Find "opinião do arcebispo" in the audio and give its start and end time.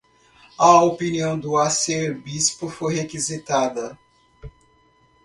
0.83-2.67